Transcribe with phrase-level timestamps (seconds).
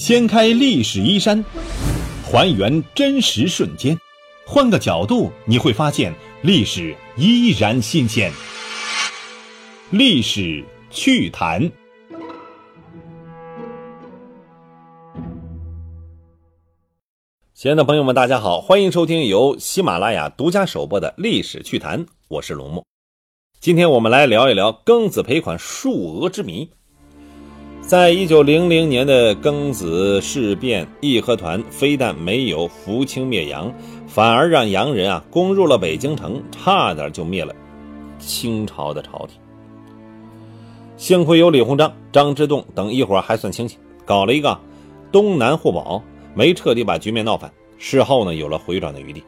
[0.00, 1.44] 掀开历史衣衫，
[2.24, 3.94] 还原真实瞬间，
[4.46, 8.32] 换个角度你会发现历史依然新鲜。
[9.90, 11.70] 历史趣谈。
[17.52, 22.82] 亲爱的朋友们，大家好，欢迎收听由喜马拉雅独家首播的《历史趣谈》，我是龙墨。
[23.60, 26.70] 今天我们来聊一聊庚子赔款数额之谜。
[27.90, 33.74] 在一九零零年的庚子事变，义和团非但没有扶清灭洋，
[34.06, 37.52] 反而让洋人啊攻入了北京城，差点就灭了
[38.20, 39.40] 清朝的朝廷。
[40.96, 44.56] 幸亏有李鸿章、张之洞等一伙还算清醒，搞了一个
[45.10, 46.00] 东南互保，
[46.32, 47.50] 没彻底把局面闹翻。
[47.76, 49.24] 事后呢，有了回转的余地。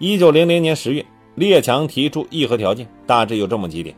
[0.00, 1.06] 一九零零年十月。
[1.36, 3.94] 列强提出议和条件，大致有这么几点：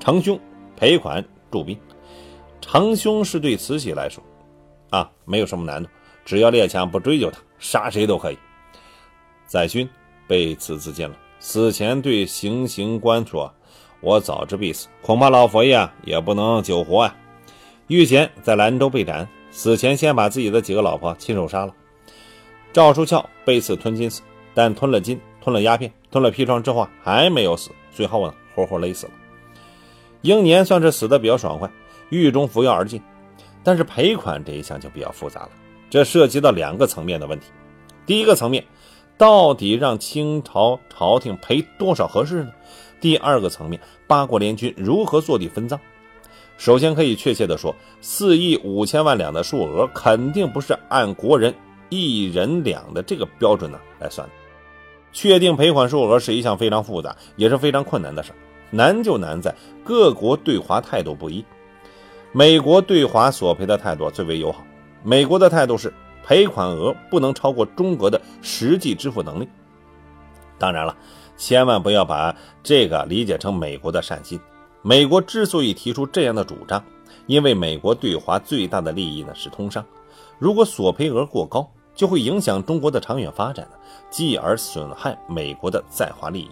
[0.00, 0.40] 成兄、
[0.78, 1.76] 赔款、驻兵。
[2.66, 4.24] 长兄是对慈禧来说，
[4.88, 5.88] 啊，没有什么难度，
[6.24, 8.38] 只要列强不追究他，杀谁都可以。
[9.46, 9.88] 载勋
[10.26, 13.52] 被赐自尽了，死前对行刑官说
[14.00, 17.14] ：“我早知必死，恐怕老佛爷啊也不能久活啊。”
[17.88, 21.74] 玉贤在兰州被斩，死前先把自己的几个老婆亲手杀了。
[22.72, 24.22] 赵书翘被赐吞金死，
[24.54, 25.20] 但吞了金。
[25.42, 29.12] 吞了鸦片，吞了砒霜之后，还没有死，最后呢，活活勒死了。
[30.22, 31.70] 英年算是死的比较爽快，
[32.10, 33.00] 狱中服药而尽。
[33.62, 35.50] 但是赔款这一项就比较复杂了，
[35.88, 37.46] 这涉及到两个层面的问题。
[38.04, 38.62] 第一个层面，
[39.16, 42.52] 到底让清朝朝廷赔多少合适呢？
[43.00, 45.80] 第二个层面，八国联军如何坐地分赃？
[46.58, 51.54] 首先可以确切的说，四亿五千万两的数额肯定不是按国人
[51.88, 54.34] 一人两的这个标准呢来算的。
[55.12, 58.32] 确定赔款数额是一项非常复杂也是非常困难的事
[58.70, 61.44] 难就难在各国对华态度不一。
[62.36, 64.64] 美国对华索赔的态度最为友好，
[65.04, 69.48] 美国的态度是赔款额不能超过中国的实际支付能力。
[70.58, 70.96] 当然了，
[71.36, 74.40] 千万不要把这个理解成美国的善心。
[74.82, 76.82] 美国之所以提出这样的主张，
[77.26, 79.86] 因为美国对华最大的利益呢是通商，
[80.40, 81.70] 如果索赔额过高。
[81.94, 83.68] 就会影响中国的长远发展
[84.10, 86.50] 继而损害美国的在华利益。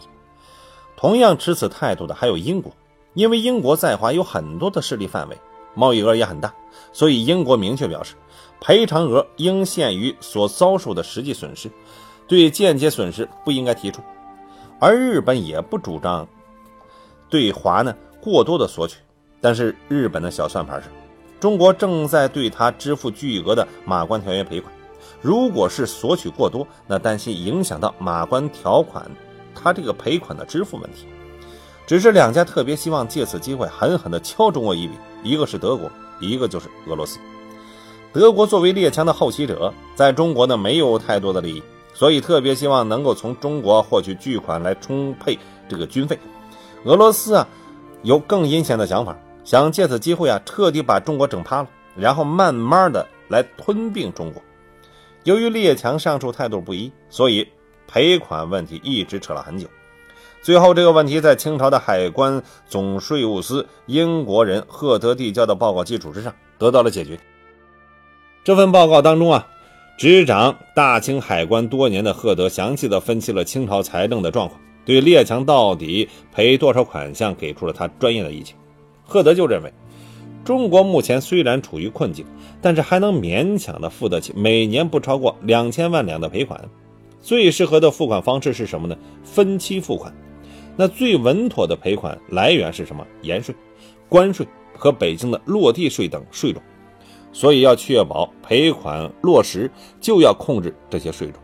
[0.97, 2.71] 同样持此态度的还有英国，
[3.15, 5.37] 因为英国在华有很多的势力范围，
[5.75, 6.53] 贸易额也很大，
[6.93, 8.15] 所以英国明确表示，
[8.61, 11.71] 赔偿额应限于所遭受的实际损失，
[12.27, 14.03] 对间接损失不应该提出。
[14.79, 16.27] 而日本也不主张
[17.29, 18.99] 对华呢过多的索取，
[19.41, 20.89] 但是日本的小算盘是，
[21.41, 24.73] 中国正在对他支付巨额的马关条约赔款。
[25.21, 29.09] 如果是索取过多，那担心影响到马关条款，
[29.55, 31.07] 他这个赔款的支付问题。
[31.93, 37.19] 只是两家特别希望借此机会狠狠地敲中国一笔，一个是德国，一个就是俄罗斯。
[38.15, 45.39] 德国作为列强的后起者，在中国呢没有太多的利益，所以特别希望能够从中国获取巨款来充沛
[45.69, 46.19] 这个军费。
[46.85, 47.47] 俄罗斯啊，
[48.01, 49.15] 有更阴险的想法，
[49.45, 54.43] 想借此机会啊彻底把中国整趴了，然后慢慢的来吞并中国。
[55.25, 57.47] 由于列强上述态度不一，所以
[57.87, 59.67] 赔款问题一直扯了很久。
[60.43, 67.17] 最后，这个问题在清朝的海关总税务司英国人赫德递交的报告基础之上得到了解决。
[68.43, 69.47] 这份报告当中啊，
[69.97, 78.57] 执掌大清海关多年的赫德详细的分析了清朝财政的状况，对列强到底赔多少款项给出了他专业的意见。
[79.05, 79.73] 赫德就认为。
[80.45, 82.27] 中国目前虽然处于困境，
[82.61, 86.61] 但是还能勉强的付得起每年不超过两千万两的赔款。
[87.21, 88.97] 最适合的付款方式是什么呢？
[89.23, 90.13] 分期付款。
[90.77, 93.07] 那最稳妥的赔款来源是什么？
[93.23, 93.55] 盐税、
[94.09, 94.47] 关税
[94.77, 96.63] 和北京的落地税等税种。
[97.33, 101.41] 所以要确保赔款落实，就要控制这些税种。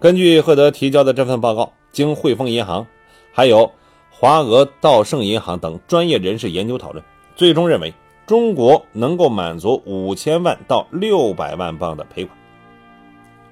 [0.00, 2.86] 根据赫德提交的这份报告，经汇丰银行、
[3.32, 3.70] 还有
[4.10, 7.04] 华俄道盛银行等专业人士研究讨论。
[7.36, 7.92] 最终认为，
[8.26, 12.36] 中国能够满足五千万到六百万镑的赔款。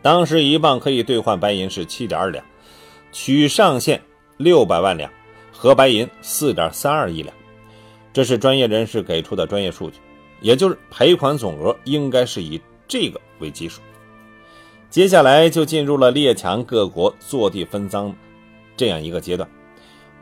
[0.00, 2.43] 当时一磅可以兑换白银是七点二两，
[3.12, 4.00] 取上限
[4.42, 5.08] 六百万两，
[5.52, 7.32] 合白银四点三二亿两。
[8.12, 9.98] 这是专业人士给出的专业数据，
[10.40, 13.80] 也就是赔款总额应该是以这个为基数。
[14.90, 18.14] 接下来就进入了列强各国坐地分赃
[18.76, 19.48] 这样一个阶段。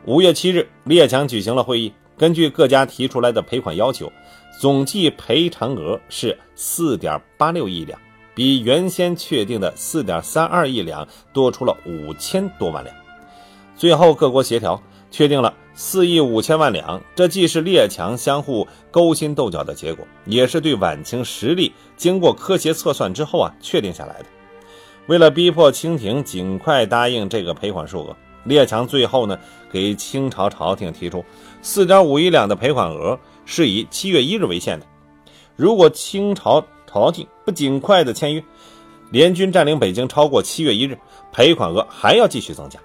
[0.05, 1.91] 五月七日，列强举行了会议。
[2.17, 4.11] 根据各家提出来的赔款要求，
[4.59, 7.99] 总计赔偿额是四点八六亿两，
[8.35, 12.95] 比原先确定的四点三二亿两多出了五千多万两。
[13.81, 14.79] 最后各国协调，
[15.09, 24.25] 确定了四亿五千万两，这既是列强相互勾心斗角的结果，也是对晚清实力经过科学测算之后啊确定下来的。
[25.07, 29.35] 为了逼迫清廷尽快答应这个赔款数额，列强最后呢
[29.71, 31.25] 给清朝朝廷提出
[31.63, 34.85] 四点五亿两的赔款额是以七月一日为限的。
[35.55, 38.43] 如果清朝朝廷不尽快的签约，
[39.09, 40.95] 联军占领北京超过七月一日，
[41.31, 42.79] 赔款额还要继续增加。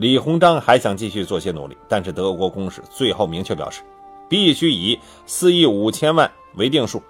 [0.00, 3.82] 李鸿章还想继续做些努力，但是德国公使最后明确表示，
[4.30, 7.02] 必须以四亿五千万为定数，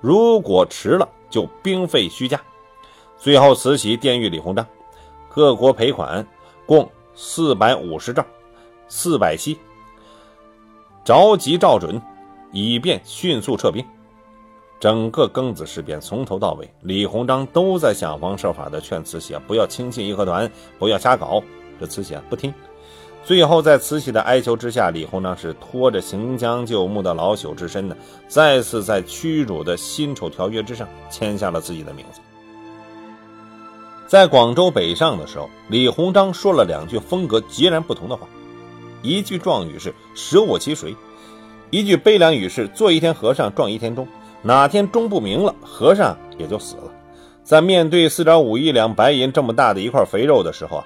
[0.00, 2.40] 如果迟了就兵费虚加。
[3.18, 4.66] 最后慈禧电谕李鸿章，
[5.28, 6.26] 各国赔款
[6.64, 8.24] 共四百五十兆，
[8.88, 9.58] 四百期，
[11.04, 12.00] 着急照准，
[12.52, 13.84] 以便迅速撤兵。
[14.80, 21.42] 整个庚子事变从头到尾，李鸿章都在想方设法的劝慈禧啊，不要轻信义和团，不要瞎搞。
[21.80, 22.52] 这慈禧啊不听，
[23.24, 27.96] 最后在慈禧的哀求之下，李鸿章是拖着行将就木的老朽之身呢，
[28.28, 32.20] 再次在屈辱的辛丑条约之上签下了自己的名字。
[34.06, 38.28] 在广州北上的时候，李鸿章说了两句风格截然不同的话，
[39.00, 40.94] 一句壮语是“舍我其谁”，
[41.70, 44.06] 一句悲凉语是“做一天和尚撞一天钟”，
[44.42, 46.92] 哪天钟不鸣了，和尚也就死了。
[47.42, 50.84] 在面对四点五亿两白银这么大的一块肥肉的时候啊。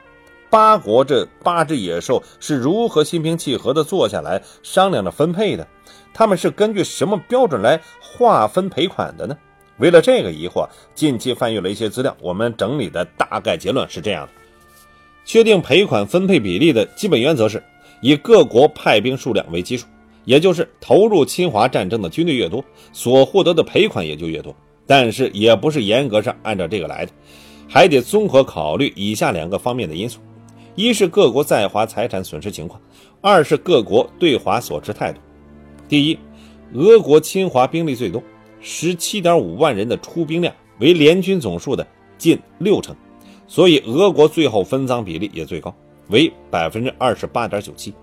[0.54, 5.66] 八国这八只野兽是如何心平气和地坐下来商量着分配的？
[6.12, 9.36] 他们是根据什么标准来划分赔款的呢？
[9.78, 14.32] 为了这个疑惑，近期翻阅了一些资料，我们整理的大概结论是这样的：
[15.24, 17.60] 确定赔款分配比例的基本原则是
[18.00, 19.88] 以各国派兵数量为基数，
[20.24, 24.54] 也就是投入侵华战争的军队越多，所获得的赔款也就越多。
[24.86, 27.10] 但是也不是严格上按照这个来的，
[27.68, 30.20] 还得综合考虑以下两个方面的因素。
[30.76, 32.80] 一是各国在华财产损失情况，
[33.20, 35.20] 二是各国对华所持态度。
[35.88, 36.18] 第一，
[36.72, 38.20] 俄国侵华兵力最多，
[38.60, 41.86] 十七点五万人的出兵量为联军总数的
[42.18, 42.96] 近六成，
[43.46, 45.72] 所以俄国最后分赃比例也最高，
[46.08, 47.94] 为百分之二十八点九七。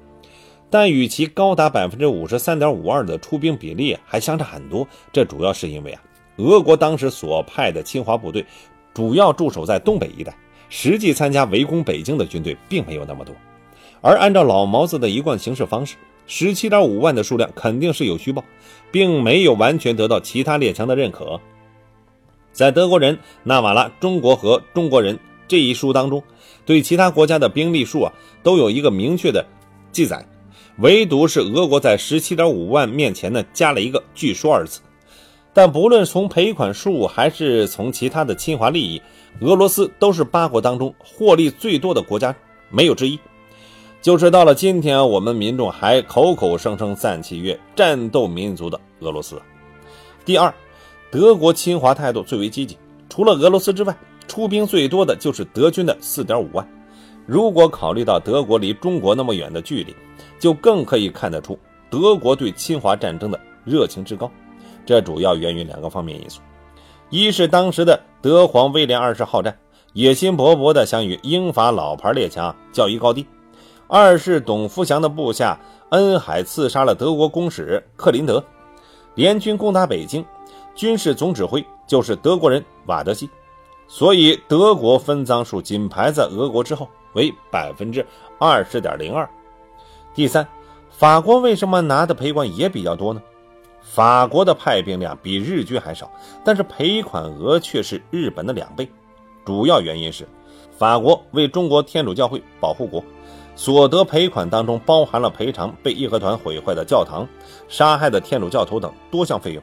[0.70, 6.02] 但与其高达百分之五十三点五二的出兵比例还相差很多，这主要是因为啊，
[6.38, 8.46] 俄国当时所派的侵华部队
[8.94, 10.34] 主要驻守在东北一带。
[10.72, 13.36] 实际参加围攻北京的军队并没有那么多，
[14.00, 18.42] 而按照老毛子的一贯行事方式，十七点五万的数量肯定是有虚报，
[18.90, 21.40] 并没有完全得到其他列强的认可。
[22.54, 25.16] 在德国人纳瓦拉《中国和中国人》
[25.46, 26.24] 这一书当中，
[26.66, 29.46] 对其他国家的兵力数啊都有一个明确的
[29.92, 30.26] 记载，
[30.78, 34.80] 唯独是俄国在十七点五万面前呢加了一个“据说”二字。
[35.54, 39.02] 但不论从赔款数还是从其他的侵华利益，
[39.42, 42.34] 俄罗斯都是八国当中获利最多的国家，
[42.70, 43.20] 没有之一。
[44.02, 49.40] 就是到了今天，我们民众还口口声声赞其曰战斗民族的俄罗斯。
[50.26, 50.54] 第二，
[51.12, 52.78] 德国侵华态度最为积极，
[53.10, 53.96] 除了俄罗斯之外，
[54.28, 56.68] 出兵最多的就是德军的四点五万。
[57.28, 59.96] 如果考虑到德国离中国那么远的距离，
[60.40, 61.60] 就更可以看得出
[61.90, 64.32] 德国对侵华战争的热情之高。
[64.86, 66.42] 这主要源于两个方面因素。
[67.10, 69.58] 一是当时的德皇威廉二世好战，
[69.94, 73.26] 野心勃勃地想与英法老牌列强较一高低；
[73.88, 78.42] 二是董福祥的部下恩海刺杀了德国公使克林德，
[79.16, 80.26] 联军攻打北京，
[80.74, 83.30] 军事总指挥就是德国人瓦德西，
[83.90, 88.06] 所以德国分赃数仅排在俄国之后，为百分之
[88.40, 89.30] 二十点零二。
[90.16, 90.48] 第三，
[90.90, 93.22] 法国为什么拿的赔款也比较多呢？
[93.94, 96.10] 法国的派兵量比日军还少，
[96.46, 98.90] 但是赔款额却是日本的两倍。
[99.44, 100.26] 主要原因是，
[100.78, 103.04] 法国为中国天主教会保护国，
[103.54, 107.28] 所得赔款当中包含了赔偿被义和团毁坏的教堂、
[107.68, 109.62] 杀害的天主教徒等多项费用。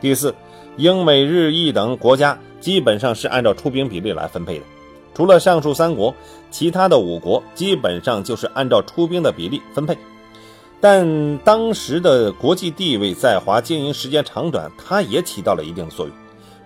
[0.00, 0.32] 第四，
[0.76, 4.64] 英美日意等国家基本上是按照出兵比例来分配的，
[5.12, 6.14] 除了上述三国，
[6.52, 9.98] 其他的五国基本上就是按照出兵的比例分配。
[10.80, 16.14] 但当时的国际地位在华经营时间长短，它也起到了一定的作用。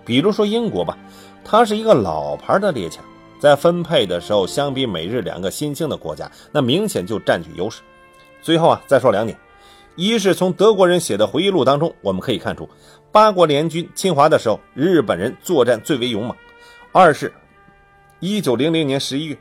[0.04, 0.98] 比如说英国吧，
[1.44, 3.04] 它是一个老牌的列强，
[3.38, 7.82] 在分配的时候，相比美日两个新兴的国家，那明显就占据优势。
[8.42, 9.38] 最后啊，再说两点：
[9.94, 12.68] 一是从德国人写的回忆录当中，我们可以看出
[13.12, 16.34] 八国联军侵华的时候，日本人作战最为勇猛；
[16.92, 17.32] 二是，
[18.18, 19.38] 一九零零年十一月，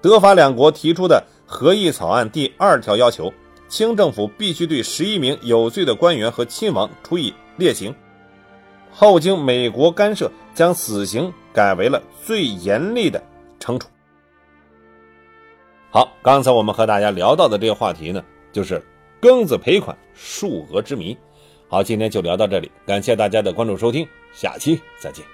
[0.00, 3.32] 德法两国提出的合议草案第二条要求。
[3.68, 7.94] 清政府必须对十一名有罪的官员和亲王处以烈刑，
[8.92, 13.22] 后经美国干涉，将死刑改为了最严厉的
[13.58, 13.88] 惩处。
[15.90, 18.82] 好，刚才我们和大家聊到的这个话题呢，就是
[19.20, 21.16] 庚子赔款数额之谜。
[21.68, 25.33] 好，今天就聊到这里，感谢大家的关注收听，下期再见。